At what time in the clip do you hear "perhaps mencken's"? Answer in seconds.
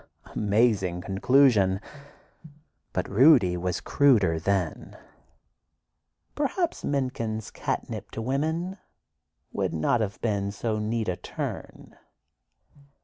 6.33-7.51